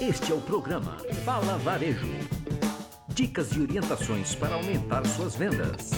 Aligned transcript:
Este 0.00 0.30
é 0.30 0.34
o 0.34 0.40
programa 0.40 0.96
Fala 1.24 1.58
Varejo. 1.58 2.06
Dicas 3.08 3.50
e 3.50 3.60
orientações 3.60 4.32
para 4.32 4.54
aumentar 4.54 5.04
suas 5.04 5.34
vendas. 5.34 5.90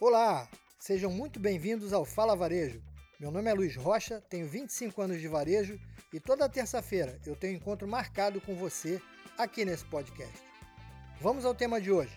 Olá, 0.00 0.48
sejam 0.78 1.10
muito 1.10 1.40
bem-vindos 1.40 1.92
ao 1.92 2.04
Fala 2.04 2.36
Varejo. 2.36 2.80
Meu 3.18 3.32
nome 3.32 3.50
é 3.50 3.52
Luiz 3.52 3.74
Rocha, 3.74 4.22
tenho 4.30 4.46
25 4.46 5.02
anos 5.02 5.20
de 5.20 5.26
varejo 5.26 5.76
e 6.12 6.20
toda 6.20 6.48
terça-feira 6.48 7.18
eu 7.26 7.34
tenho 7.34 7.56
encontro 7.56 7.88
marcado 7.88 8.40
com 8.40 8.54
você 8.54 9.02
aqui 9.36 9.64
nesse 9.64 9.84
podcast. 9.86 10.40
Vamos 11.20 11.44
ao 11.44 11.52
tema 11.52 11.80
de 11.80 11.90
hoje. 11.90 12.16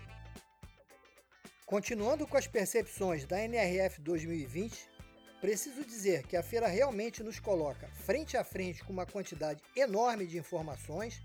Continuando 1.66 2.28
com 2.28 2.38
as 2.38 2.46
percepções 2.46 3.26
da 3.26 3.42
NRF 3.42 4.00
2020, 4.00 4.99
preciso 5.40 5.84
dizer 5.86 6.28
que 6.28 6.36
a 6.36 6.44
feira 6.44 6.68
realmente 6.68 7.24
nos 7.24 7.40
coloca 7.40 7.88
frente 8.06 8.36
a 8.36 8.44
frente 8.44 8.84
com 8.84 8.92
uma 8.92 9.06
quantidade 9.06 9.62
enorme 9.76 10.28
de 10.28 10.38
informações 10.38 11.22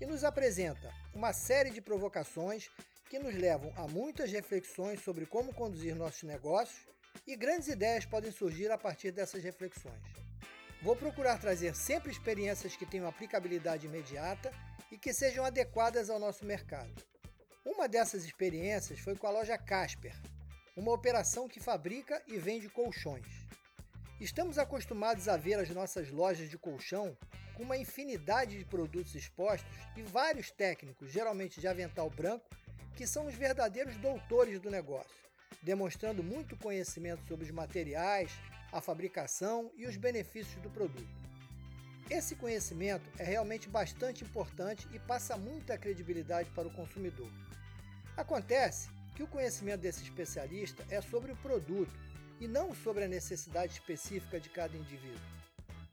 e 0.00 0.06
nos 0.06 0.24
apresenta 0.24 0.92
uma 1.14 1.32
série 1.32 1.70
de 1.70 1.80
provocações 1.80 2.70
que 3.08 3.18
nos 3.18 3.34
levam 3.34 3.72
a 3.76 3.86
muitas 3.86 4.30
reflexões 4.30 5.00
sobre 5.00 5.24
como 5.24 5.54
conduzir 5.54 5.94
nossos 5.94 6.24
negócios 6.24 6.86
e 7.26 7.36
grandes 7.36 7.68
ideias 7.68 8.04
podem 8.04 8.30
surgir 8.30 8.70
a 8.70 8.78
partir 8.78 9.12
dessas 9.12 9.42
reflexões. 9.42 10.02
Vou 10.82 10.94
procurar 10.94 11.40
trazer 11.40 11.74
sempre 11.74 12.10
experiências 12.10 12.76
que 12.76 12.84
tenham 12.84 13.06
aplicabilidade 13.06 13.86
imediata 13.86 14.52
e 14.90 14.98
que 14.98 15.14
sejam 15.14 15.44
adequadas 15.44 16.10
ao 16.10 16.18
nosso 16.18 16.44
mercado. 16.44 16.92
Uma 17.64 17.88
dessas 17.88 18.24
experiências 18.24 19.00
foi 19.00 19.16
com 19.16 19.26
a 19.26 19.30
loja 19.30 19.56
Casper, 19.56 20.14
uma 20.76 20.92
operação 20.92 21.48
que 21.48 21.60
fabrica 21.60 22.22
e 22.26 22.36
vende 22.36 22.68
colchões. 22.68 23.24
Estamos 24.24 24.56
acostumados 24.56 25.28
a 25.28 25.36
ver 25.36 25.58
as 25.58 25.68
nossas 25.68 26.10
lojas 26.10 26.48
de 26.48 26.56
colchão 26.56 27.14
com 27.52 27.62
uma 27.62 27.76
infinidade 27.76 28.56
de 28.56 28.64
produtos 28.64 29.14
expostos 29.14 29.70
e 29.94 30.02
vários 30.02 30.50
técnicos, 30.50 31.12
geralmente 31.12 31.60
de 31.60 31.68
avental 31.68 32.08
branco, 32.08 32.48
que 32.96 33.06
são 33.06 33.26
os 33.26 33.34
verdadeiros 33.34 33.98
doutores 33.98 34.58
do 34.58 34.70
negócio, 34.70 35.14
demonstrando 35.62 36.22
muito 36.22 36.56
conhecimento 36.56 37.22
sobre 37.28 37.44
os 37.44 37.50
materiais, 37.50 38.30
a 38.72 38.80
fabricação 38.80 39.70
e 39.76 39.86
os 39.86 39.98
benefícios 39.98 40.58
do 40.62 40.70
produto. 40.70 41.14
Esse 42.08 42.34
conhecimento 42.34 43.06
é 43.18 43.24
realmente 43.24 43.68
bastante 43.68 44.24
importante 44.24 44.88
e 44.90 44.98
passa 44.98 45.36
muita 45.36 45.76
credibilidade 45.76 46.48
para 46.52 46.66
o 46.66 46.72
consumidor. 46.72 47.30
Acontece 48.16 48.88
que 49.14 49.22
o 49.22 49.28
conhecimento 49.28 49.82
desse 49.82 50.02
especialista 50.02 50.82
é 50.88 51.02
sobre 51.02 51.30
o 51.30 51.36
produto 51.36 51.92
e 52.40 52.48
não 52.48 52.74
sobre 52.74 53.04
a 53.04 53.08
necessidade 53.08 53.72
específica 53.72 54.40
de 54.40 54.48
cada 54.48 54.76
indivíduo. 54.76 55.20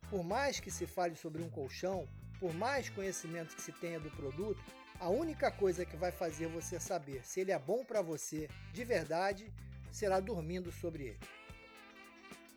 Por 0.09 0.23
mais 0.23 0.59
que 0.59 0.72
se 0.72 0.86
fale 0.86 1.16
sobre 1.16 1.42
um 1.42 1.50
colchão, 1.50 2.08
por 2.39 2.53
mais 2.53 2.89
conhecimento 2.89 3.56
que 3.56 3.61
se 3.61 3.72
tenha 3.72 4.00
do 4.00 4.11
produto, 4.11 4.62
a 5.00 5.09
única 5.09 5.52
coisa 5.52 5.86
que 5.86 5.95
vai 5.95 6.12
fazer 6.12 6.47
você 6.47 6.80
saber 6.80 7.25
se 7.25 7.39
ele 7.39 7.52
é 7.52 7.59
bom 7.59 7.84
para 7.84 8.02
você 8.02 8.50
de 8.72 8.84
verdade 8.84 9.52
será 9.92 10.19
dormindo 10.19 10.72
sobre 10.72 11.03
ele. 11.03 11.19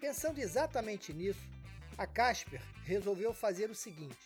Pensando 0.01 0.39
exatamente 0.39 1.13
nisso, 1.13 1.49
a 1.97 2.07
Casper 2.07 2.61
resolveu 2.83 3.33
fazer 3.33 3.71
o 3.71 3.75
seguinte: 3.75 4.19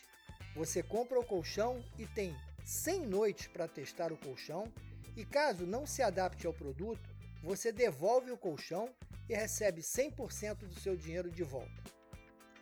você 0.55 0.83
compra 0.83 1.19
o 1.19 1.25
colchão 1.25 1.83
e 1.97 2.05
tem 2.07 2.35
100 2.65 3.07
noites 3.07 3.47
para 3.47 3.67
testar 3.67 4.11
o 4.11 4.17
colchão 4.17 4.71
e 5.15 5.23
caso 5.23 5.65
não 5.65 5.85
se 5.85 6.01
adapte 6.01 6.45
ao 6.45 6.53
produto, 6.53 7.09
você 7.41 7.71
devolve 7.71 8.31
o 8.31 8.37
colchão 8.37 8.93
e 9.27 9.35
recebe 9.35 9.81
100% 9.81 10.67
do 10.67 10.79
seu 10.79 10.95
dinheiro 10.95 11.31
de 11.31 11.43
volta. 11.43 11.83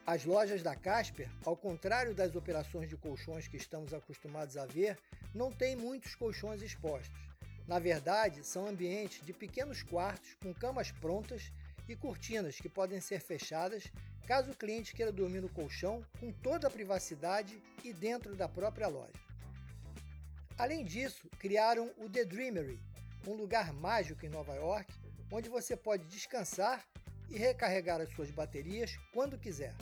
As 0.05 0.23
lojas 0.23 0.63
da 0.63 0.75
Casper, 0.75 1.29
ao 1.43 1.57
contrário 1.57 2.15
das 2.15 2.35
operações 2.35 2.87
de 2.87 2.95
colchões 2.95 3.47
que 3.47 3.57
estamos 3.57 3.93
acostumados 3.93 4.55
a 4.55 4.65
ver, 4.65 4.97
não 5.33 5.51
têm 5.51 5.75
muitos 5.75 6.15
colchões 6.15 6.61
expostos. 6.61 7.19
Na 7.67 7.79
verdade, 7.79 8.45
são 8.45 8.67
ambientes 8.67 9.25
de 9.25 9.33
pequenos 9.33 9.83
quartos 9.83 10.35
com 10.41 10.53
camas 10.53 10.91
prontas 10.91 11.51
e 11.89 11.95
cortinas 11.95 12.55
que 12.55 12.69
podem 12.69 13.01
ser 13.01 13.19
fechadas 13.19 13.83
caso 14.25 14.51
o 14.51 14.55
cliente 14.55 14.93
queira 14.93 15.11
dormir 15.11 15.41
no 15.41 15.49
colchão 15.49 16.03
com 16.19 16.31
toda 16.31 16.67
a 16.67 16.71
privacidade 16.71 17.61
e 17.83 17.93
dentro 17.93 18.35
da 18.35 18.47
própria 18.47 18.87
loja. 18.87 19.13
Além 20.57 20.83
disso, 20.83 21.29
criaram 21.39 21.91
o 21.97 22.09
The 22.09 22.25
Dreamery, 22.25 22.79
um 23.25 23.33
lugar 23.33 23.73
mágico 23.73 24.25
em 24.25 24.29
Nova 24.29 24.53
York, 24.55 24.93
onde 25.31 25.49
você 25.49 25.75
pode 25.75 26.05
descansar 26.05 26.85
e 27.29 27.37
recarregar 27.37 28.01
as 28.01 28.09
suas 28.13 28.31
baterias 28.31 28.97
quando 29.13 29.37
quiser. 29.37 29.75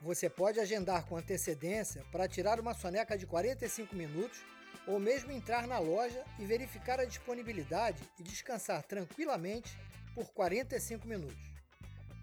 Você 0.00 0.28
pode 0.28 0.60
agendar 0.60 1.06
com 1.06 1.16
antecedência 1.16 2.04
para 2.12 2.28
tirar 2.28 2.60
uma 2.60 2.74
soneca 2.74 3.16
de 3.16 3.26
45 3.26 3.94
minutos 3.96 4.44
ou 4.86 5.00
mesmo 5.00 5.32
entrar 5.32 5.66
na 5.66 5.78
loja 5.78 6.24
e 6.38 6.44
verificar 6.44 7.00
a 7.00 7.04
disponibilidade 7.04 8.02
e 8.18 8.22
descansar 8.22 8.82
tranquilamente 8.82 9.76
por 10.14 10.30
45 10.32 11.06
minutos. 11.08 11.56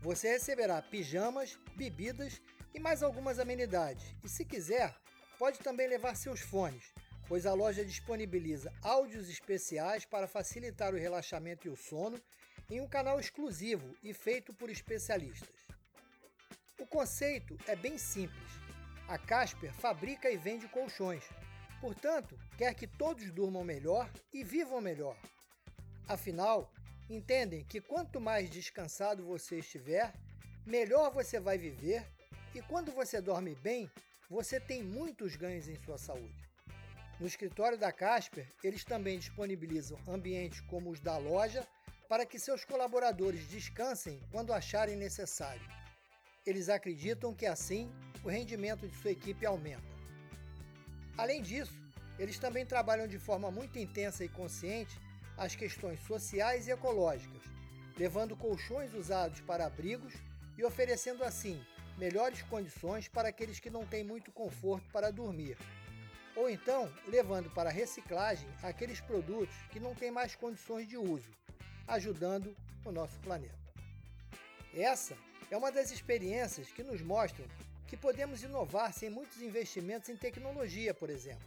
Você 0.01 0.29
receberá 0.29 0.81
pijamas, 0.81 1.57
bebidas 1.75 2.41
e 2.73 2.79
mais 2.79 3.01
algumas 3.03 3.39
amenidades, 3.39 4.15
e 4.23 4.29
se 4.29 4.43
quiser, 4.43 4.93
pode 5.37 5.59
também 5.59 5.87
levar 5.87 6.15
seus 6.15 6.39
fones 6.39 6.93
pois 7.27 7.45
a 7.45 7.53
loja 7.53 7.85
disponibiliza 7.85 8.71
áudios 8.81 9.29
especiais 9.29 10.05
para 10.05 10.27
facilitar 10.27 10.93
o 10.93 10.97
relaxamento 10.97 11.67
e 11.67 11.71
o 11.71 11.75
sono 11.75 12.19
em 12.69 12.81
um 12.81 12.87
canal 12.87 13.19
exclusivo 13.19 13.95
e 14.03 14.13
feito 14.13 14.53
por 14.53 14.69
especialistas. 14.69 15.55
O 16.79 16.85
conceito 16.85 17.57
é 17.67 17.75
bem 17.75 17.97
simples. 17.97 18.51
A 19.07 19.17
Casper 19.17 19.73
fabrica 19.73 20.29
e 20.29 20.37
vende 20.37 20.67
colchões, 20.67 21.23
portanto, 21.79 22.37
quer 22.57 22.73
que 22.73 22.87
todos 22.87 23.31
durmam 23.31 23.63
melhor 23.63 24.09
e 24.33 24.43
vivam 24.43 24.81
melhor. 24.81 25.17
Afinal, 26.07 26.71
entendem 27.09 27.63
que 27.63 27.81
quanto 27.81 28.19
mais 28.19 28.49
descansado 28.49 29.23
você 29.23 29.59
estiver, 29.59 30.13
melhor 30.65 31.11
você 31.11 31.39
vai 31.39 31.57
viver 31.57 32.05
e 32.55 32.61
quando 32.61 32.91
você 32.91 33.21
dorme 33.21 33.55
bem, 33.55 33.89
você 34.29 34.59
tem 34.59 34.83
muitos 34.83 35.35
ganhos 35.35 35.67
em 35.67 35.75
sua 35.75 35.97
saúde. 35.97 36.52
No 37.19 37.27
escritório 37.27 37.77
da 37.77 37.91
Casper, 37.91 38.47
eles 38.63 38.83
também 38.83 39.19
disponibilizam 39.19 39.97
ambientes 40.07 40.61
como 40.61 40.89
os 40.89 40.99
da 40.99 41.17
loja 41.17 41.65
para 42.09 42.25
que 42.25 42.39
seus 42.39 42.65
colaboradores 42.65 43.47
descansem 43.47 44.19
quando 44.31 44.51
acharem 44.51 44.95
necessário. 44.95 45.61
Eles 46.45 46.69
acreditam 46.69 47.33
que 47.33 47.45
assim 47.45 47.89
o 48.23 48.29
rendimento 48.29 48.87
de 48.87 48.95
sua 48.97 49.11
equipe 49.11 49.45
aumenta. 49.45 49.93
Além 51.17 51.41
disso, 51.41 51.73
eles 52.17 52.37
também 52.39 52.65
trabalham 52.65 53.07
de 53.07 53.19
forma 53.19 53.49
muito 53.51 53.77
intensa 53.77 54.23
e 54.25 54.29
consciente 54.29 54.99
as 55.37 55.55
questões 55.55 55.99
sociais 56.01 56.67
e 56.67 56.71
ecológicas, 56.71 57.43
levando 57.97 58.35
colchões 58.35 58.93
usados 58.93 59.39
para 59.41 59.65
abrigos 59.65 60.13
e 60.57 60.63
oferecendo 60.63 61.23
assim 61.23 61.63
melhores 61.97 62.41
condições 62.43 63.07
para 63.07 63.29
aqueles 63.29 63.59
que 63.59 63.69
não 63.69 63.85
têm 63.85 64.03
muito 64.03 64.31
conforto 64.31 64.89
para 64.91 65.11
dormir 65.11 65.57
ou 66.35 66.49
então 66.49 66.91
levando 67.07 67.49
para 67.51 67.69
reciclagem 67.69 68.47
aqueles 68.61 68.99
produtos 68.99 69.55
que 69.71 69.79
não 69.79 69.93
têm 69.93 70.11
mais 70.11 70.35
condições 70.35 70.87
de 70.87 70.97
uso, 70.97 71.29
ajudando 71.87 72.55
o 72.85 72.91
nosso 72.91 73.19
planeta. 73.19 73.57
Essa 74.73 75.15
é 75.51 75.57
uma 75.57 75.71
das 75.71 75.91
experiências 75.91 76.71
que 76.71 76.83
nos 76.83 77.01
mostram 77.01 77.45
que 77.87 77.95
podemos 77.95 78.41
inovar 78.41 78.91
sem 78.91 79.09
muitos 79.09 79.41
investimentos 79.41 80.09
em 80.09 80.17
tecnologia, 80.17 80.93
por 80.93 81.09
exemplo, 81.09 81.45